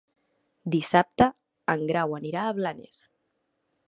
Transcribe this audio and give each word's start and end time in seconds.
Dissabte 0.75 1.27
en 1.73 1.83
Grau 1.91 2.15
anirà 2.21 2.47
a 2.47 2.55
Blanes. 2.61 3.03